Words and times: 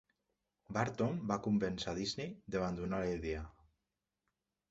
Burton 0.77 1.19
va 1.31 1.37
convèncer 1.49 1.91
a 1.91 1.93
Disney 1.99 2.33
d'abandonar 2.55 3.01
la 3.03 3.13
idea. 3.19 3.43